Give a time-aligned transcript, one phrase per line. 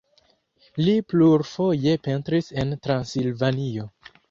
[0.85, 3.89] Li plurfoje pentris en Transilvanio.